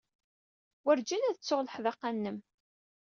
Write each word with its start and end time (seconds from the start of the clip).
Werjin 0.83 1.27
ad 1.29 1.35
ttuɣ 1.37 1.59
leḥdaqa-nnem. 1.63 2.37